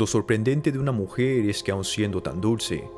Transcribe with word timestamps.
Lo 0.00 0.06
sorprendente 0.06 0.72
de 0.72 0.78
una 0.78 0.92
mujer 0.92 1.44
es 1.50 1.62
que 1.62 1.72
aun 1.72 1.84
siendo 1.84 2.22
tan 2.22 2.40
dulce, 2.40 2.90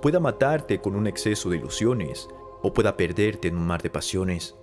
pueda 0.00 0.20
matarte 0.20 0.80
con 0.80 0.94
un 0.94 1.08
exceso 1.08 1.50
de 1.50 1.56
ilusiones 1.56 2.28
o 2.62 2.72
pueda 2.72 2.96
perderte 2.96 3.48
en 3.48 3.56
un 3.56 3.66
mar 3.66 3.82
de 3.82 3.90
pasiones. 3.90 4.54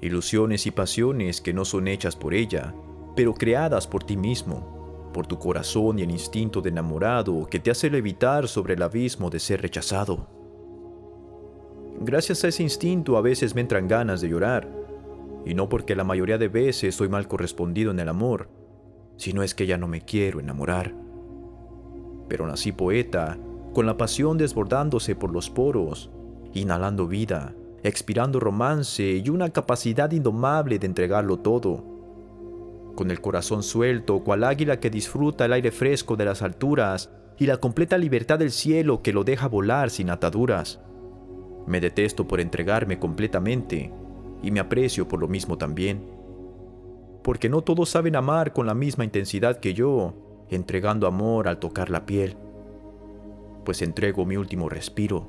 Ilusiones 0.00 0.64
y 0.68 0.70
pasiones 0.70 1.40
que 1.40 1.52
no 1.52 1.64
son 1.64 1.88
hechas 1.88 2.14
por 2.14 2.32
ella, 2.32 2.76
pero 3.16 3.34
creadas 3.34 3.88
por 3.88 4.04
ti 4.04 4.16
mismo, 4.16 5.10
por 5.12 5.26
tu 5.26 5.36
corazón 5.36 5.98
y 5.98 6.02
el 6.02 6.12
instinto 6.12 6.60
de 6.60 6.68
enamorado 6.68 7.44
que 7.46 7.58
te 7.58 7.72
hace 7.72 7.90
levitar 7.90 8.46
sobre 8.46 8.74
el 8.74 8.82
abismo 8.82 9.30
de 9.30 9.40
ser 9.40 9.62
rechazado. 9.62 10.28
Gracias 12.02 12.44
a 12.44 12.48
ese 12.48 12.62
instinto 12.62 13.16
a 13.16 13.20
veces 13.20 13.56
me 13.56 13.62
entran 13.62 13.88
ganas 13.88 14.20
de 14.20 14.28
llorar, 14.28 14.68
y 15.44 15.54
no 15.54 15.68
porque 15.68 15.96
la 15.96 16.04
mayoría 16.04 16.38
de 16.38 16.46
veces 16.46 16.94
soy 16.94 17.08
mal 17.08 17.26
correspondido 17.26 17.90
en 17.90 17.98
el 17.98 18.08
amor, 18.08 18.61
sino 19.22 19.44
es 19.44 19.54
que 19.54 19.68
ya 19.68 19.78
no 19.78 19.86
me 19.86 20.00
quiero 20.00 20.40
enamorar. 20.40 20.92
Pero 22.28 22.44
nací 22.44 22.72
poeta, 22.72 23.38
con 23.72 23.86
la 23.86 23.96
pasión 23.96 24.36
desbordándose 24.36 25.14
por 25.14 25.32
los 25.32 25.48
poros, 25.48 26.10
inhalando 26.54 27.06
vida, 27.06 27.54
expirando 27.84 28.40
romance 28.40 29.22
y 29.24 29.28
una 29.28 29.50
capacidad 29.50 30.10
indomable 30.10 30.80
de 30.80 30.88
entregarlo 30.88 31.38
todo. 31.38 31.84
Con 32.96 33.12
el 33.12 33.20
corazón 33.20 33.62
suelto, 33.62 34.24
cual 34.24 34.42
águila 34.42 34.80
que 34.80 34.90
disfruta 34.90 35.44
el 35.44 35.52
aire 35.52 35.70
fresco 35.70 36.16
de 36.16 36.24
las 36.24 36.42
alturas 36.42 37.12
y 37.38 37.46
la 37.46 37.58
completa 37.58 37.98
libertad 37.98 38.40
del 38.40 38.50
cielo 38.50 39.02
que 39.02 39.12
lo 39.12 39.22
deja 39.22 39.46
volar 39.46 39.90
sin 39.90 40.10
ataduras. 40.10 40.80
Me 41.68 41.80
detesto 41.80 42.26
por 42.26 42.40
entregarme 42.40 42.98
completamente 42.98 43.92
y 44.42 44.50
me 44.50 44.58
aprecio 44.58 45.06
por 45.06 45.20
lo 45.20 45.28
mismo 45.28 45.58
también. 45.58 46.21
Porque 47.22 47.48
no 47.48 47.62
todos 47.62 47.90
saben 47.90 48.16
amar 48.16 48.52
con 48.52 48.66
la 48.66 48.74
misma 48.74 49.04
intensidad 49.04 49.60
que 49.60 49.74
yo, 49.74 50.14
entregando 50.48 51.06
amor 51.06 51.48
al 51.48 51.58
tocar 51.58 51.90
la 51.90 52.04
piel. 52.04 52.36
Pues 53.64 53.82
entrego 53.82 54.26
mi 54.26 54.36
último 54.36 54.68
respiro, 54.68 55.28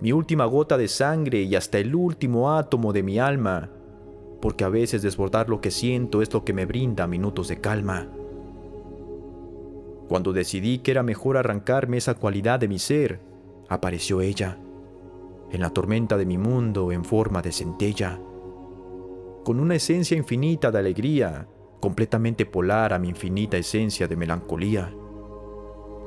mi 0.00 0.12
última 0.12 0.44
gota 0.44 0.76
de 0.76 0.88
sangre 0.88 1.42
y 1.42 1.56
hasta 1.56 1.78
el 1.78 1.94
último 1.94 2.52
átomo 2.52 2.92
de 2.92 3.02
mi 3.02 3.18
alma, 3.18 3.70
porque 4.40 4.64
a 4.64 4.68
veces 4.68 5.00
desbordar 5.00 5.48
lo 5.48 5.60
que 5.60 5.70
siento 5.70 6.20
es 6.20 6.32
lo 6.32 6.44
que 6.44 6.52
me 6.52 6.66
brinda 6.66 7.06
minutos 7.06 7.48
de 7.48 7.60
calma. 7.60 8.06
Cuando 10.08 10.34
decidí 10.34 10.78
que 10.78 10.90
era 10.90 11.02
mejor 11.02 11.38
arrancarme 11.38 11.96
esa 11.96 12.14
cualidad 12.14 12.60
de 12.60 12.68
mi 12.68 12.78
ser, 12.78 13.20
apareció 13.68 14.20
ella 14.20 14.58
en 15.54 15.60
la 15.60 15.70
tormenta 15.70 16.16
de 16.16 16.26
mi 16.26 16.36
mundo 16.36 16.90
en 16.90 17.04
forma 17.04 17.40
de 17.40 17.52
centella, 17.52 18.18
con 19.44 19.60
una 19.60 19.74
esencia 19.74 20.16
infinita 20.16 20.70
de 20.70 20.78
alegría, 20.78 21.46
completamente 21.80 22.46
polar 22.46 22.94
a 22.94 22.98
mi 22.98 23.10
infinita 23.10 23.58
esencia 23.58 24.08
de 24.08 24.16
melancolía, 24.16 24.90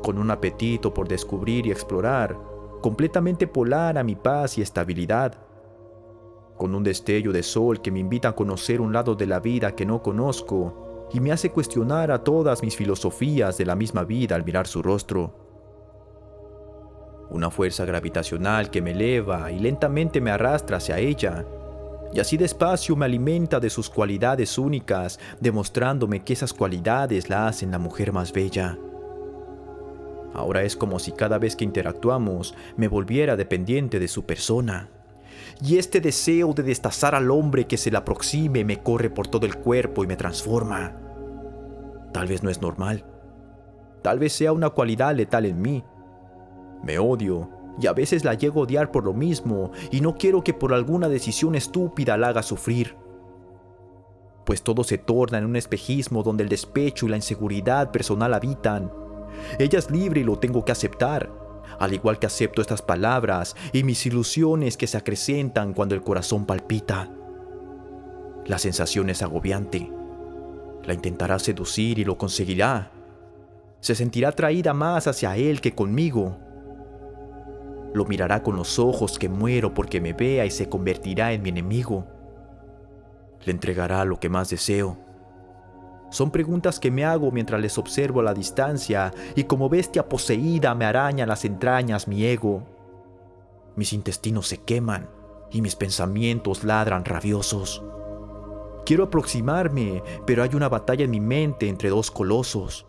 con 0.02 0.18
un 0.18 0.32
apetito 0.32 0.92
por 0.92 1.08
descubrir 1.08 1.68
y 1.68 1.72
explorar, 1.72 2.36
completamente 2.82 3.46
polar 3.46 4.00
a 4.00 4.04
mi 4.04 4.16
paz 4.16 4.58
y 4.58 4.64
estabilidad, 4.64 5.38
con 6.58 6.74
un 6.74 6.84
destello 6.84 7.32
de 7.32 7.44
sol 7.44 7.80
que 7.80 7.92
me 7.92 8.00
invita 8.00 8.30
a 8.30 8.36
conocer 8.36 8.82
un 8.82 8.92
lado 8.92 9.14
de 9.14 9.28
la 9.28 9.40
vida 9.40 9.76
que 9.76 9.86
no 9.86 10.02
conozco 10.02 11.08
y 11.14 11.20
me 11.20 11.32
hace 11.32 11.52
cuestionar 11.52 12.10
a 12.10 12.24
todas 12.24 12.64
mis 12.64 12.76
filosofías 12.76 13.56
de 13.60 13.66
la 13.66 13.76
misma 13.76 14.04
vida 14.04 14.36
al 14.36 14.44
mirar 14.44 14.66
su 14.66 14.82
rostro. 14.82 15.36
Una 17.30 17.52
fuerza 17.52 17.86
gravitacional 17.86 18.72
que 18.72 18.82
me 18.82 18.92
eleva 18.92 19.52
y 19.52 19.60
lentamente 19.60 20.22
me 20.22 20.32
arrastra 20.32 20.78
hacia 20.78 20.98
ella, 20.98 21.46
y 22.14 22.20
así 22.20 22.38
despacio 22.38 22.96
me 22.96 23.06
alimenta 23.06 23.60
de 23.60 23.70
sus 23.70 23.90
cualidades 23.90 24.58
únicas, 24.58 25.20
demostrándome 25.40 26.24
que 26.24 26.34
esas 26.34 26.54
cualidades 26.54 27.30
la 27.30 27.48
hacen 27.48 27.72
la 27.72 27.80
mujer 27.80 28.14
más 28.14 28.32
bella. 28.32 28.78
Ahora 30.34 30.64
es 30.64 30.76
como 30.76 31.00
si 31.00 31.12
cada 31.12 31.38
vez 31.38 31.56
que 31.56 31.66
interactuamos 31.66 32.56
me 32.76 32.88
volviera 32.88 33.36
dependiente 33.36 34.00
de 34.00 34.08
su 34.08 34.26
persona. 34.26 34.90
Y 35.62 35.78
este 35.78 36.02
deseo 36.02 36.54
de 36.54 36.64
destazar 36.64 37.16
al 37.16 37.32
hombre 37.32 37.66
que 37.66 37.78
se 37.78 37.92
le 37.92 37.98
aproxime 37.98 38.64
me 38.64 38.82
corre 38.82 39.10
por 39.10 39.28
todo 39.28 39.46
el 39.46 39.56
cuerpo 39.56 40.04
y 40.04 40.08
me 40.08 40.16
transforma. 40.16 40.96
Tal 42.14 42.28
vez 42.28 42.44
no 42.44 42.50
es 42.50 42.62
normal. 42.62 43.06
Tal 44.02 44.20
vez 44.20 44.34
sea 44.34 44.54
una 44.54 44.70
cualidad 44.70 45.16
letal 45.16 45.46
en 45.46 45.62
mí, 45.62 45.84
me 46.84 47.00
odio 47.00 47.50
y 47.80 47.88
a 47.88 47.94
veces 47.94 48.24
la 48.26 48.34
llego 48.34 48.62
a 48.62 48.64
odiar 48.64 48.92
por 48.92 49.04
lo 49.04 49.14
mismo 49.14 49.72
y 49.92 50.02
no 50.02 50.16
quiero 50.16 50.44
que 50.44 50.54
por 50.54 50.74
alguna 50.74 51.10
decisión 51.10 51.56
estúpida 51.56 52.18
la 52.18 52.30
haga 52.30 52.44
sufrir. 52.44 52.96
Pues 54.46 54.64
todo 54.64 54.84
se 54.84 54.98
torna 54.98 55.38
en 55.38 55.46
un 55.46 55.56
espejismo 55.56 56.24
donde 56.24 56.44
el 56.44 56.50
despecho 56.50 57.06
y 57.06 57.10
la 57.10 57.18
inseguridad 57.18 57.92
personal 57.92 58.34
habitan. 58.34 58.92
Ella 59.60 59.78
es 59.78 59.92
libre 59.92 60.22
y 60.22 60.24
lo 60.24 60.40
tengo 60.40 60.64
que 60.64 60.72
aceptar, 60.72 61.32
al 61.80 61.94
igual 61.94 62.18
que 62.18 62.28
acepto 62.28 62.62
estas 62.62 62.82
palabras 62.82 63.56
y 63.74 63.84
mis 63.84 64.06
ilusiones 64.06 64.78
que 64.78 64.88
se 64.88 64.98
acrecentan 64.98 65.74
cuando 65.74 65.96
el 65.96 66.02
corazón 66.02 66.46
palpita. 66.46 67.12
La 68.46 68.58
sensación 68.58 69.10
es 69.10 69.22
agobiante. 69.22 69.92
La 70.86 70.94
intentará 70.94 71.38
seducir 71.38 72.00
y 72.00 72.06
lo 72.06 72.18
conseguirá. 72.18 72.92
Se 73.82 73.94
sentirá 73.94 74.30
atraída 74.30 74.74
más 74.74 75.06
hacia 75.08 75.36
él 75.36 75.60
que 75.60 75.76
conmigo 75.76 76.47
lo 77.98 78.06
mirará 78.06 78.44
con 78.44 78.56
los 78.56 78.80
ojos 78.80 79.20
que 79.20 79.28
muero 79.28 79.74
porque 79.74 80.00
me 80.00 80.14
vea 80.14 80.46
y 80.46 80.52
se 80.52 80.70
convertirá 80.70 81.34
en 81.34 81.42
mi 81.42 81.50
enemigo. 81.50 82.06
Le 83.44 83.52
entregará 83.52 84.06
lo 84.06 84.20
que 84.20 84.30
más 84.30 84.50
deseo. 84.50 84.98
Son 86.10 86.32
preguntas 86.32 86.80
que 86.80 86.92
me 86.92 87.04
hago 87.04 87.32
mientras 87.32 87.60
les 87.60 87.78
observo 87.78 88.22
a 88.22 88.24
la 88.24 88.34
distancia 88.34 89.14
y 89.36 89.44
como 89.44 89.68
bestia 89.68 90.08
poseída 90.08 90.74
me 90.74 90.86
araña 90.86 91.26
las 91.26 91.44
entrañas 91.44 92.08
mi 92.08 92.24
ego. 92.24 92.64
Mis 93.76 93.92
intestinos 93.92 94.48
se 94.48 94.60
queman 94.60 95.10
y 95.52 95.62
mis 95.62 95.76
pensamientos 95.76 96.64
ladran 96.64 97.04
rabiosos. 97.04 97.84
Quiero 98.86 99.06
aproximarme, 99.06 100.02
pero 100.26 100.44
hay 100.44 100.52
una 100.56 100.70
batalla 100.70 101.04
en 101.04 101.12
mi 101.12 101.20
mente 101.20 101.68
entre 101.68 101.90
dos 101.90 102.10
colosos. 102.10 102.88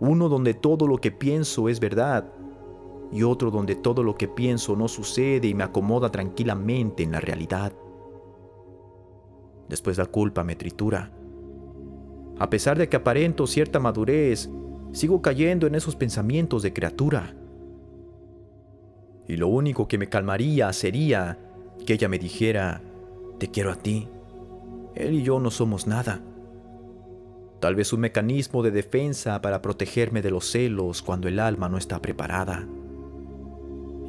Uno 0.00 0.28
donde 0.28 0.54
todo 0.54 0.88
lo 0.88 0.98
que 0.98 1.12
pienso 1.12 1.68
es 1.68 1.78
verdad 1.78 2.32
y 3.12 3.22
otro 3.22 3.50
donde 3.50 3.74
todo 3.74 4.02
lo 4.02 4.14
que 4.16 4.28
pienso 4.28 4.76
no 4.76 4.88
sucede 4.88 5.48
y 5.48 5.54
me 5.54 5.64
acomoda 5.64 6.10
tranquilamente 6.10 7.02
en 7.02 7.12
la 7.12 7.20
realidad. 7.20 7.72
Después 9.68 9.98
la 9.98 10.06
culpa 10.06 10.44
me 10.44 10.56
tritura. 10.56 11.12
A 12.38 12.48
pesar 12.50 12.78
de 12.78 12.88
que 12.88 12.96
aparento 12.96 13.46
cierta 13.46 13.78
madurez, 13.80 14.48
sigo 14.92 15.22
cayendo 15.22 15.66
en 15.66 15.74
esos 15.74 15.96
pensamientos 15.96 16.62
de 16.62 16.72
criatura. 16.72 17.34
Y 19.28 19.36
lo 19.36 19.48
único 19.48 19.86
que 19.86 19.98
me 19.98 20.08
calmaría 20.08 20.72
sería 20.72 21.38
que 21.86 21.94
ella 21.94 22.08
me 22.08 22.18
dijera, 22.18 22.82
te 23.38 23.48
quiero 23.50 23.70
a 23.70 23.76
ti. 23.76 24.08
Él 24.94 25.14
y 25.14 25.22
yo 25.22 25.38
no 25.38 25.50
somos 25.50 25.86
nada. 25.86 26.20
Tal 27.60 27.74
vez 27.74 27.92
un 27.92 28.00
mecanismo 28.00 28.62
de 28.62 28.70
defensa 28.70 29.40
para 29.42 29.60
protegerme 29.60 30.22
de 30.22 30.30
los 30.30 30.50
celos 30.50 31.02
cuando 31.02 31.28
el 31.28 31.38
alma 31.38 31.68
no 31.68 31.76
está 31.76 32.00
preparada 32.00 32.66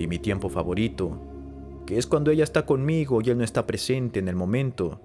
y 0.02 0.08
mi 0.08 0.20
tiempo 0.20 0.50
favorito, 0.50 1.18
que 1.86 1.98
es 1.98 2.08
cuando 2.08 2.32
ella 2.32 2.44
está 2.44 2.66
conmigo 2.66 3.22
y 3.22 3.30
él 3.30 3.38
no 3.38 3.44
está 3.44 3.66
presente 3.66 4.20
en 4.20 4.28
el 4.28 4.36
momento, 4.36 5.00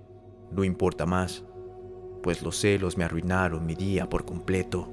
no 0.50 0.64
importa 0.64 1.06
más, 1.06 1.44
pues 2.22 2.42
los 2.42 2.58
celos 2.58 2.96
me 2.96 3.04
arruinaron 3.04 3.66
mi 3.66 3.74
día 3.74 4.08
por 4.08 4.24
completo. 4.24 4.88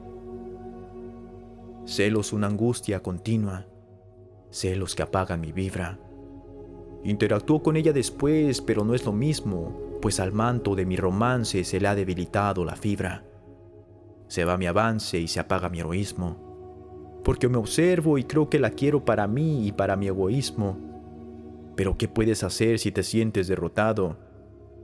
Celos 1.86 2.34
una 2.34 2.48
angustia 2.48 3.02
continua, 3.02 3.66
celos 4.52 4.96
que 4.96 5.04
apagan 5.04 5.42
mi 5.42 5.52
vibra. 5.52 6.00
Interactúo 7.04 7.62
con 7.62 7.76
ella 7.76 7.92
después, 7.92 8.62
pero 8.62 8.86
no 8.86 8.94
es 8.94 9.06
lo 9.06 9.12
mismo, 9.12 10.00
pues 10.02 10.20
al 10.20 10.32
manto 10.32 10.76
de 10.76 10.86
mi 10.86 10.96
romance 10.96 11.64
se 11.64 11.80
le 11.80 11.88
ha 11.88 11.96
debilitado 11.96 12.64
la 12.64 12.76
fibra. 12.76 13.26
Se 14.28 14.46
va 14.46 14.58
mi 14.58 14.68
avance 14.68 15.20
y 15.20 15.28
se 15.28 15.40
apaga 15.40 15.70
mi 15.70 15.80
heroísmo 15.80 16.53
porque 17.24 17.48
me 17.48 17.58
observo 17.58 18.18
y 18.18 18.24
creo 18.24 18.50
que 18.50 18.60
la 18.60 18.72
quiero 18.72 19.06
para 19.06 19.28
mí 19.28 19.68
y 19.68 19.72
para 19.72 19.96
mi 19.96 20.08
egoísmo. 20.08 20.78
Pero 21.76 21.98
¿qué 21.98 22.08
puedes 22.08 22.44
hacer 22.44 22.80
si 22.80 22.92
te 22.92 23.04
sientes 23.04 23.48
derrotado? 23.48 24.18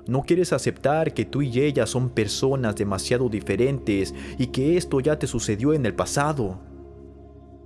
No 0.07 0.23
quieres 0.23 0.53
aceptar 0.53 1.13
que 1.13 1.25
tú 1.25 1.41
y 1.41 1.59
ella 1.59 1.85
son 1.85 2.09
personas 2.09 2.75
demasiado 2.75 3.29
diferentes 3.29 4.15
y 4.37 4.47
que 4.47 4.77
esto 4.77 4.99
ya 4.99 5.19
te 5.19 5.27
sucedió 5.27 5.73
en 5.73 5.85
el 5.85 5.93
pasado. 5.93 6.59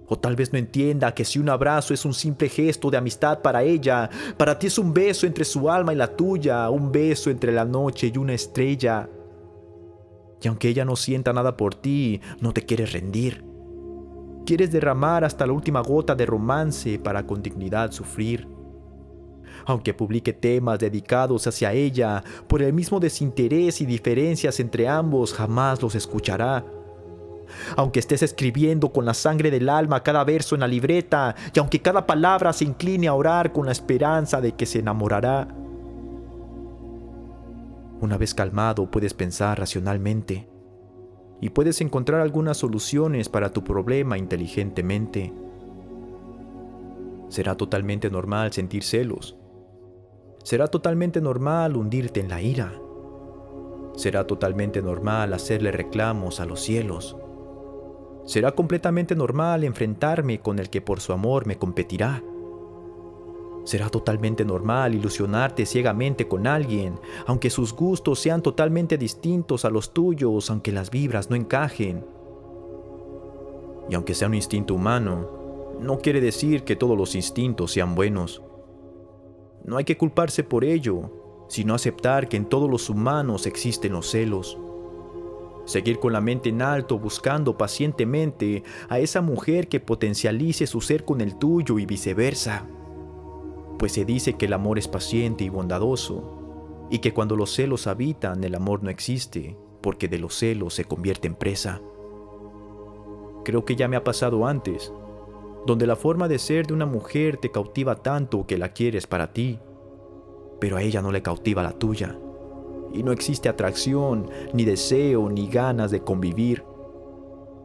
O 0.08 0.20
tal 0.20 0.36
vez 0.36 0.52
no 0.52 0.60
entienda 0.60 1.14
que 1.14 1.24
si 1.24 1.40
un 1.40 1.48
abrazo 1.48 1.94
es 1.94 2.04
un 2.04 2.14
simple 2.14 2.50
gesto 2.50 2.92
de 2.92 2.98
amistad 2.98 3.42
para 3.42 3.64
ella, 3.64 4.10
para 4.36 4.60
ti 4.60 4.68
es 4.68 4.78
un 4.78 4.94
beso 4.94 5.26
entre 5.26 5.46
su 5.46 5.70
alma 5.70 5.94
y 5.94 5.96
la 5.96 6.14
tuya, 6.14 6.70
un 6.70 6.92
beso 6.92 7.30
entre 7.30 7.54
la 7.54 7.64
noche 7.64 8.12
y 8.14 8.18
una 8.18 8.34
estrella. 8.34 9.10
Y 10.42 10.48
aunque 10.50 10.68
ella 10.68 10.84
no 10.84 10.98
sienta 10.98 11.32
nada 11.32 11.56
por 11.56 11.76
ti, 11.76 12.20
no 12.42 12.52
te 12.52 12.66
quieres 12.66 12.92
rendir. 12.92 13.53
Quieres 14.46 14.72
derramar 14.72 15.24
hasta 15.24 15.48
la 15.48 15.54
última 15.54 15.82
gota 15.82 16.16
de 16.16 16.26
romance 16.26 17.00
para 17.00 17.26
con 17.26 17.42
dignidad 17.42 17.92
sufrir. 17.92 18.48
Aunque 19.66 19.94
publique 19.94 20.34
temas 20.34 20.80
dedicados 20.80 21.48
hacia 21.48 21.72
ella, 21.72 22.22
por 22.48 22.62
el 22.62 22.74
mismo 22.74 23.00
desinterés 23.00 23.80
y 23.80 23.86
diferencias 23.86 24.60
entre 24.60 24.88
ambos 24.88 25.34
jamás 25.34 25.82
los 25.82 25.96
escuchará. 25.96 26.66
aunque 27.78 28.00
estés 28.00 28.24
escribiendo 28.24 28.92
con 28.92 29.06
la 29.06 29.14
sangre 29.14 29.52
del 29.52 29.70
alma 29.70 30.02
cada 30.02 30.24
verso 30.24 30.56
en 30.56 30.62
la 30.62 30.68
libreta, 30.68 31.36
y 31.54 31.60
aunque 31.60 31.82
cada 31.82 32.08
palabra 32.08 32.52
se 32.52 32.66
incline 32.66 33.08
a 33.08 33.14
orar 33.14 33.52
con 33.52 33.68
la 33.68 33.72
esperanza 33.72 34.42
de 34.42 34.54
que 34.54 34.66
se 34.66 34.80
enamorará. 34.80 35.48
Una 38.02 38.18
vez 38.18 38.34
calmado 38.34 38.90
puedes 38.90 39.14
pensar 39.14 39.60
racionalmente 39.60 40.53
y 41.44 41.50
puedes 41.50 41.82
encontrar 41.82 42.22
algunas 42.22 42.56
soluciones 42.56 43.28
para 43.28 43.50
tu 43.52 43.66
problema 43.66 44.18
inteligentemente. 44.18 45.34
Será 47.28 47.58
totalmente 47.58 48.10
normal 48.10 48.54
sentir 48.54 48.82
celos. 48.82 49.36
Será 50.42 50.70
totalmente 50.70 51.20
normal 51.20 51.76
hundirte 51.76 52.22
en 52.22 52.30
la 52.30 52.42
ira. 52.42 52.72
Será 53.98 54.26
totalmente 54.26 54.82
normal 54.82 55.34
hacerle 55.34 55.74
reclamos 55.74 56.40
a 56.40 56.46
los 56.46 56.62
cielos. 56.62 57.18
Será 58.24 58.54
completamente 58.54 59.14
normal 59.14 59.66
enfrentarme 59.66 60.40
con 60.40 60.60
el 60.60 60.70
que 60.70 60.80
por 60.80 61.02
su 61.02 61.12
amor 61.12 61.46
me 61.46 61.58
competirá. 61.58 62.24
Será 63.64 63.90
totalmente 63.90 64.44
normal 64.44 64.94
ilusionarte 64.94 65.66
ciegamente 65.66 66.28
con 66.28 66.48
alguien, 66.48 67.00
aunque 67.26 67.50
sus 67.50 67.74
gustos 67.74 68.20
sean 68.20 68.42
totalmente 68.42 68.98
distintos 68.98 69.64
a 69.64 69.70
los 69.70 69.94
tuyos, 69.94 70.50
aunque 70.50 70.74
las 70.74 70.90
vibras 70.90 71.30
no 71.30 71.36
encajen. 71.36 72.06
Y 73.90 73.96
aunque 73.96 74.16
sea 74.16 74.28
un 74.28 74.34
instinto 74.34 74.74
humano, 74.74 75.30
no 75.80 76.00
quiere 76.00 76.20
decir 76.20 76.64
que 76.64 76.76
todos 76.76 76.98
los 76.98 77.16
instintos 77.16 77.72
sean 77.72 77.96
buenos. 77.96 78.42
No 79.64 79.78
hay 79.78 79.86
que 79.86 79.98
culparse 79.98 80.44
por 80.44 80.66
ello, 80.66 81.46
sino 81.48 81.74
aceptar 81.74 82.28
que 82.28 82.36
en 82.38 82.46
todos 82.46 82.70
los 82.70 82.90
humanos 82.90 83.46
existen 83.48 83.94
los 83.94 84.10
celos. 84.10 84.58
Seguir 85.66 86.00
con 86.00 86.12
la 86.12 86.20
mente 86.20 86.50
en 86.50 86.62
alto 86.62 87.00
buscando 87.00 87.58
pacientemente 87.58 88.64
a 88.90 89.00
esa 89.00 89.22
mujer 89.22 89.70
que 89.70 89.80
potencialice 89.80 90.68
su 90.68 90.82
ser 90.82 91.06
con 91.06 91.22
el 91.22 91.38
tuyo 91.38 91.80
y 91.80 91.86
viceversa. 91.86 92.66
Pues 93.78 93.94
se 93.94 94.06
dice 94.06 94.34
que 94.34 94.46
el 94.46 94.54
amor 94.54 94.78
es 94.78 94.88
paciente 94.88 95.44
y 95.44 95.50
bondadoso, 95.50 96.88
y 96.90 97.00
que 97.00 97.14
cuando 97.14 97.36
los 97.36 97.54
celos 97.54 97.88
habitan 97.88 98.44
el 98.44 98.56
amor 98.56 98.84
no 98.84 98.90
existe, 98.90 99.58
porque 99.82 100.08
de 100.08 100.20
los 100.20 100.36
celos 100.36 100.74
se 100.74 100.86
convierte 100.86 101.28
en 101.28 101.36
presa. 101.36 101.82
Creo 103.44 103.66
que 103.66 103.76
ya 103.76 103.88
me 103.88 103.96
ha 103.96 104.04
pasado 104.04 104.46
antes, 104.46 104.94
donde 105.66 105.88
la 105.88 105.96
forma 105.96 106.28
de 106.28 106.40
ser 106.40 106.68
de 106.68 106.74
una 106.74 106.86
mujer 106.86 107.38
te 107.38 107.52
cautiva 107.52 107.96
tanto 107.96 108.46
que 108.46 108.58
la 108.58 108.70
quieres 108.70 109.08
para 109.08 109.34
ti, 109.34 109.60
pero 110.60 110.78
a 110.78 110.82
ella 110.82 111.02
no 111.02 111.12
le 111.12 111.22
cautiva 111.22 111.64
la 111.64 111.74
tuya. 111.74 112.18
Y 112.94 113.04
no 113.04 113.12
existe 113.12 113.50
atracción, 113.50 114.30
ni 114.54 114.66
deseo, 114.66 115.30
ni 115.30 115.48
ganas 115.48 115.90
de 115.90 116.04
convivir. 116.04 116.64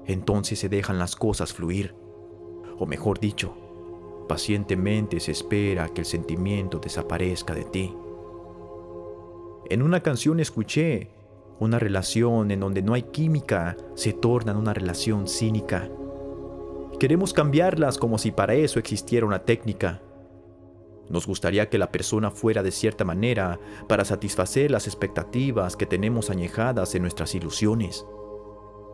Entonces 0.07 0.59
se 0.59 0.69
dejan 0.69 0.99
las 0.99 1.15
cosas 1.15 1.53
fluir. 1.53 1.95
O 2.79 2.87
mejor 2.87 3.21
dicho, 3.21 3.55
pacientemente 4.29 5.19
se 5.19 5.33
espera 5.33 5.89
que 5.89 6.03
el 6.03 6.07
sentimiento 6.07 6.79
desaparezca 6.79 7.55
de 7.55 7.65
ti. 7.65 7.95
En 9.71 9.83
una 9.83 10.03
canción 10.03 10.39
escuché, 10.41 11.11
una 11.59 11.79
relación 11.79 12.51
en 12.51 12.61
donde 12.61 12.83
no 12.83 12.95
hay 12.95 13.03
química 13.03 13.77
se 13.95 14.13
torna 14.13 14.53
en 14.53 14.59
una 14.59 14.73
relación 14.73 15.27
cínica. 15.27 15.91
Queremos 17.01 17.33
cambiarlas 17.33 17.99
como 17.99 18.19
si 18.19 18.31
para 18.31 18.55
eso 18.55 18.79
existiera 18.79 19.27
una 19.27 19.41
técnica. 19.41 20.01
Nos 21.09 21.27
gustaría 21.27 21.69
que 21.69 21.79
la 21.79 21.91
persona 21.91 22.31
fuera 22.31 22.63
de 22.63 22.71
cierta 22.71 23.05
manera 23.05 23.59
para 23.89 24.05
satisfacer 24.05 24.71
las 24.71 24.87
expectativas 24.87 25.77
que 25.77 25.87
tenemos 25.87 26.31
añejadas 26.31 26.95
en 26.95 27.03
nuestras 27.03 27.35
ilusiones. 27.35 28.05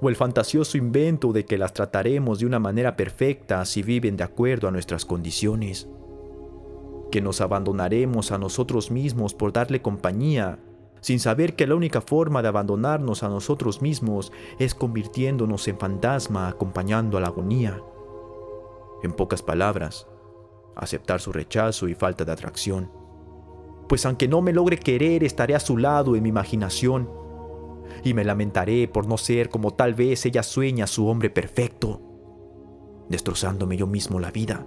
O 0.01 0.09
el 0.09 0.17
fantasioso 0.17 0.77
invento 0.77 1.33
de 1.33 1.45
que 1.45 1.59
las 1.59 1.73
trataremos 1.73 2.39
de 2.39 2.47
una 2.47 2.59
manera 2.59 2.97
perfecta 2.97 3.65
si 3.65 3.83
viven 3.83 4.17
de 4.17 4.25
acuerdo 4.25 4.69
a 4.69 4.71
nuestras 4.71 5.05
condiciones. 5.05 5.89
Que 7.11 7.21
nos 7.21 7.41
abandonaremos 7.41 8.33
a 8.33 8.39
nosotros 8.39 8.91
mismos 8.91 9.35
por 9.35 9.53
darle 9.53 9.83
compañía, 9.83 10.59
sin 11.01 11.21
saber 11.21 11.55
que 11.55 11.67
la 11.67 11.75
única 11.75 12.01
forma 12.01 12.43
de 12.43 12.49
abandonarnos 12.49 13.23
a 13.23 13.29
nosotros 13.29 13.83
mismos 13.83 14.33
es 14.59 14.75
convirtiéndonos 14.75 15.69
en 15.69 15.79
fantasma 15.79 16.49
acompañando 16.49 17.19
a 17.19 17.21
la 17.21 17.29
agonía. 17.29 17.81
En 19.03 19.13
pocas 19.13 19.43
palabras, 19.43 20.07
aceptar 20.75 21.21
su 21.21 21.33
rechazo 21.33 21.89
y 21.89 21.95
falta 21.95 22.25
de 22.25 22.33
atracción. 22.33 22.91
Pues 23.89 24.07
aunque 24.07 24.29
no 24.29 24.41
me 24.41 24.53
logre 24.53 24.79
querer, 24.79 25.25
estaré 25.25 25.55
a 25.55 25.61
su 25.61 25.77
lado 25.77 26.17
en 26.17 26.23
mi 26.23 26.31
imaginación 26.31 27.24
y 28.05 28.13
me 28.13 28.25
lamentaré 28.25 28.87
por 28.87 29.09
no 29.09 29.17
ser 29.17 29.49
como 29.49 29.73
tal 29.73 29.95
vez 29.95 30.27
ella 30.27 30.43
sueña 30.43 30.87
su 30.87 31.09
hombre 31.09 31.31
perfecto, 31.31 32.01
destrozándome 33.09 33.77
yo 33.79 33.87
mismo 33.87 34.21
la 34.21 34.31
vida, 34.31 34.65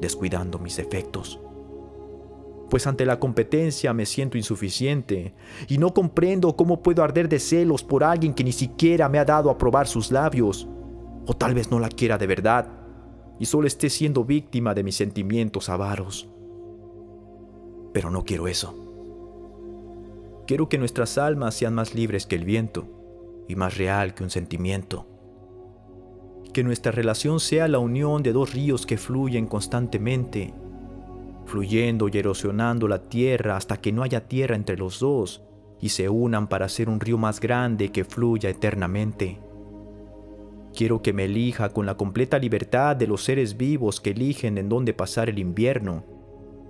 descuidando 0.00 0.58
mis 0.58 0.78
efectos. 0.78 1.40
Pues 2.70 2.86
ante 2.86 3.04
la 3.04 3.20
competencia 3.20 3.92
me 3.92 4.06
siento 4.06 4.38
insuficiente 4.38 5.34
y 5.68 5.78
no 5.78 5.92
comprendo 5.92 6.56
cómo 6.56 6.82
puedo 6.82 7.02
arder 7.02 7.28
de 7.28 7.40
celos 7.40 7.82
por 7.82 8.04
alguien 8.04 8.32
que 8.32 8.44
ni 8.44 8.52
siquiera 8.52 9.08
me 9.08 9.18
ha 9.18 9.24
dado 9.24 9.50
a 9.50 9.58
probar 9.58 9.88
sus 9.88 10.10
labios, 10.10 10.68
o 11.26 11.34
tal 11.34 11.54
vez 11.54 11.70
no 11.70 11.80
la 11.80 11.88
quiera 11.88 12.16
de 12.16 12.26
verdad 12.26 12.68
y 13.38 13.46
solo 13.46 13.66
esté 13.66 13.90
siendo 13.90 14.24
víctima 14.24 14.72
de 14.72 14.84
mis 14.84 14.96
sentimientos 14.96 15.68
avaros. 15.68 16.28
Pero 17.92 18.10
no 18.10 18.24
quiero 18.24 18.48
eso. 18.48 18.85
Quiero 20.46 20.68
que 20.68 20.78
nuestras 20.78 21.18
almas 21.18 21.56
sean 21.56 21.74
más 21.74 21.94
libres 21.94 22.24
que 22.24 22.36
el 22.36 22.44
viento 22.44 22.86
y 23.48 23.56
más 23.56 23.76
real 23.76 24.14
que 24.14 24.22
un 24.22 24.30
sentimiento. 24.30 25.06
Que 26.52 26.62
nuestra 26.62 26.92
relación 26.92 27.40
sea 27.40 27.66
la 27.66 27.80
unión 27.80 28.22
de 28.22 28.32
dos 28.32 28.54
ríos 28.54 28.86
que 28.86 28.96
fluyen 28.96 29.46
constantemente, 29.46 30.54
fluyendo 31.46 32.08
y 32.08 32.16
erosionando 32.16 32.86
la 32.86 33.08
tierra 33.08 33.56
hasta 33.56 33.80
que 33.80 33.90
no 33.90 34.04
haya 34.04 34.28
tierra 34.28 34.54
entre 34.54 34.76
los 34.76 35.00
dos 35.00 35.42
y 35.80 35.88
se 35.88 36.08
unan 36.08 36.46
para 36.46 36.68
ser 36.68 36.88
un 36.88 37.00
río 37.00 37.18
más 37.18 37.40
grande 37.40 37.90
que 37.90 38.04
fluya 38.04 38.48
eternamente. 38.48 39.40
Quiero 40.74 41.02
que 41.02 41.12
me 41.12 41.24
elija 41.24 41.70
con 41.70 41.86
la 41.86 41.96
completa 41.96 42.38
libertad 42.38 42.94
de 42.94 43.08
los 43.08 43.24
seres 43.24 43.56
vivos 43.56 44.00
que 44.00 44.10
eligen 44.10 44.58
en 44.58 44.68
dónde 44.68 44.94
pasar 44.94 45.28
el 45.28 45.38
invierno, 45.38 46.04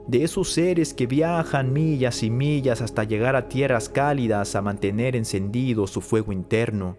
de 0.06 0.22
esos 0.22 0.52
seres 0.52 0.94
que 0.94 1.06
viajan 1.06 1.72
millas 1.72 2.22
y 2.22 2.30
millas 2.30 2.80
hasta 2.80 3.04
llegar 3.04 3.34
a 3.34 3.48
tierras 3.48 3.88
cálidas 3.88 4.54
a 4.54 4.62
mantener 4.62 5.16
encendido 5.16 5.86
su 5.86 6.00
fuego 6.00 6.32
interno, 6.32 6.96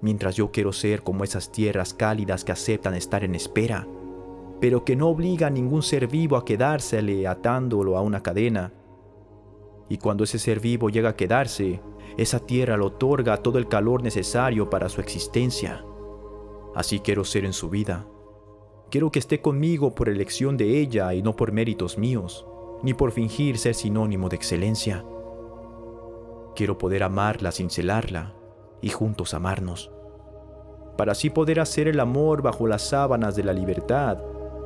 mientras 0.00 0.36
yo 0.36 0.52
quiero 0.52 0.72
ser 0.72 1.02
como 1.02 1.24
esas 1.24 1.50
tierras 1.50 1.94
cálidas 1.94 2.44
que 2.44 2.52
aceptan 2.52 2.94
estar 2.94 3.24
en 3.24 3.34
espera, 3.34 3.88
pero 4.60 4.84
que 4.84 4.96
no 4.96 5.08
obliga 5.08 5.48
a 5.48 5.50
ningún 5.50 5.82
ser 5.82 6.06
vivo 6.06 6.36
a 6.36 6.44
quedársele 6.44 7.26
atándolo 7.26 7.96
a 7.96 8.02
una 8.02 8.22
cadena. 8.22 8.72
Y 9.88 9.98
cuando 9.98 10.24
ese 10.24 10.38
ser 10.38 10.60
vivo 10.60 10.90
llega 10.90 11.10
a 11.10 11.16
quedarse, 11.16 11.80
esa 12.16 12.40
tierra 12.40 12.76
le 12.76 12.84
otorga 12.84 13.38
todo 13.38 13.58
el 13.58 13.68
calor 13.68 14.02
necesario 14.02 14.68
para 14.70 14.88
su 14.88 15.00
existencia. 15.00 15.84
Así 16.74 17.00
quiero 17.00 17.24
ser 17.24 17.44
en 17.44 17.52
su 17.52 17.70
vida. 17.70 18.06
Quiero 18.90 19.10
que 19.10 19.18
esté 19.18 19.42
conmigo 19.42 19.94
por 19.94 20.08
elección 20.08 20.56
de 20.56 20.78
ella 20.78 21.12
y 21.12 21.22
no 21.22 21.36
por 21.36 21.52
méritos 21.52 21.98
míos, 21.98 22.46
ni 22.82 22.94
por 22.94 23.12
fingir 23.12 23.58
ser 23.58 23.74
sinónimo 23.74 24.30
de 24.30 24.36
excelencia. 24.36 25.04
Quiero 26.56 26.78
poder 26.78 27.02
amarla 27.02 27.52
sin 27.52 27.68
celarla 27.68 28.34
y 28.80 28.88
juntos 28.88 29.34
amarnos, 29.34 29.90
para 30.96 31.12
así 31.12 31.28
poder 31.28 31.60
hacer 31.60 31.86
el 31.86 32.00
amor 32.00 32.40
bajo 32.40 32.66
las 32.66 32.82
sábanas 32.82 33.36
de 33.36 33.44
la 33.44 33.52
libertad 33.52 34.18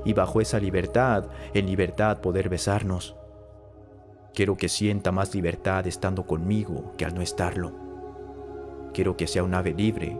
y 0.04 0.12
bajo 0.12 0.40
esa 0.40 0.60
libertad, 0.60 1.28
en 1.52 1.66
libertad 1.66 2.20
poder 2.20 2.48
besarnos. 2.48 3.16
Quiero 4.34 4.56
que 4.56 4.68
sienta 4.68 5.10
más 5.12 5.34
libertad 5.34 5.86
estando 5.86 6.26
conmigo 6.26 6.92
que 6.96 7.04
al 7.04 7.14
no 7.14 7.22
estarlo. 7.22 7.72
Quiero 8.94 9.16
que 9.16 9.26
sea 9.26 9.42
un 9.42 9.54
ave 9.54 9.74
libre 9.74 10.18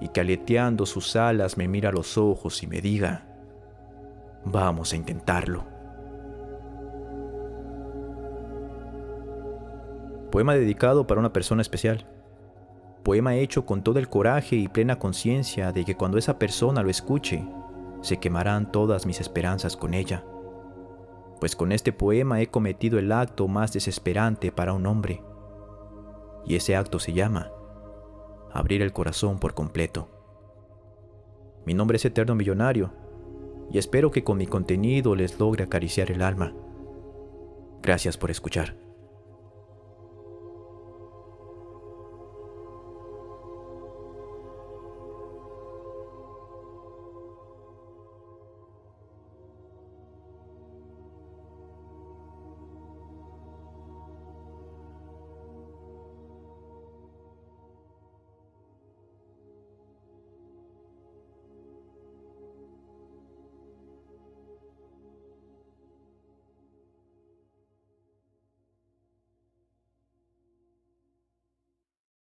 y 0.00 0.08
que 0.08 0.20
aleteando 0.20 0.86
sus 0.86 1.16
alas 1.16 1.56
me 1.56 1.68
mira 1.68 1.90
a 1.90 1.92
los 1.92 2.16
ojos 2.16 2.62
y 2.62 2.66
me 2.66 2.80
diga, 2.80 3.31
vamos 4.44 4.92
a 4.92 4.96
intentarlo. 4.96 5.64
Poema 10.30 10.54
dedicado 10.54 11.06
para 11.06 11.20
una 11.20 11.32
persona 11.32 11.62
especial. 11.62 12.06
Poema 13.02 13.34
hecho 13.34 13.66
con 13.66 13.82
todo 13.82 13.98
el 13.98 14.08
coraje 14.08 14.56
y 14.56 14.68
plena 14.68 14.98
conciencia 14.98 15.72
de 15.72 15.84
que 15.84 15.96
cuando 15.96 16.18
esa 16.18 16.38
persona 16.38 16.82
lo 16.82 16.90
escuche, 16.90 17.46
se 18.00 18.18
quemarán 18.18 18.72
todas 18.72 19.06
mis 19.06 19.20
esperanzas 19.20 19.76
con 19.76 19.92
ella. 19.92 20.24
Pues 21.40 21.56
con 21.56 21.72
este 21.72 21.92
poema 21.92 22.40
he 22.40 22.46
cometido 22.46 22.98
el 22.98 23.12
acto 23.12 23.48
más 23.48 23.72
desesperante 23.72 24.52
para 24.52 24.72
un 24.72 24.86
hombre. 24.86 25.22
Y 26.46 26.56
ese 26.56 26.76
acto 26.76 26.98
se 26.98 27.12
llama 27.12 27.50
abrir 28.52 28.82
el 28.82 28.92
corazón 28.92 29.38
por 29.38 29.54
completo. 29.54 30.08
Mi 31.64 31.74
nombre 31.74 31.96
es 31.96 32.04
Eterno 32.04 32.34
Millonario 32.34 32.92
y 33.72 33.78
espero 33.78 34.10
que 34.10 34.22
con 34.22 34.38
mi 34.38 34.46
contenido 34.46 35.14
les 35.14 35.38
logre 35.38 35.64
acariciar 35.64 36.10
el 36.10 36.22
alma. 36.22 36.52
Gracias 37.82 38.18
por 38.18 38.30
escuchar. 38.30 38.81